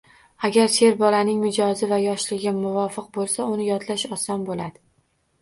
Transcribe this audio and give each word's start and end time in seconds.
Agar 0.47 0.69
sheʼr 0.75 0.95
bolaning 1.01 1.43
mijozi 1.47 1.89
va 1.91 1.99
yoshiga 2.05 2.55
muvofiq 2.57 3.13
bo‘lsa, 3.19 3.47
uni 3.53 3.69
yodlash 3.69 4.09
oson 4.19 4.49
bo‘ladi. 4.51 4.83